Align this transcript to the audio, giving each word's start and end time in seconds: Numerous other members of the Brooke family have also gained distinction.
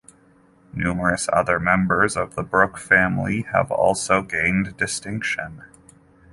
Numerous 0.73 1.29
other 1.31 1.59
members 1.59 2.17
of 2.17 2.33
the 2.33 2.41
Brooke 2.41 2.79
family 2.79 3.43
have 3.53 3.69
also 3.69 4.23
gained 4.23 4.75
distinction. 4.75 5.63